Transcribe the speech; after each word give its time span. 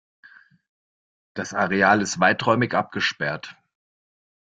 Das 1.35 1.53
Areal 1.53 2.01
ist 2.01 2.19
weiträumig 2.19 2.73
abgesperrt. 2.73 3.55